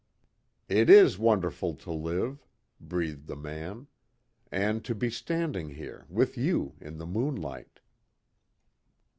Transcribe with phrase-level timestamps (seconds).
[0.67, 2.43] "It is wonderful to live,"
[2.79, 3.85] breathed the man,
[4.51, 7.81] "And to be standing here with you in the moonlight."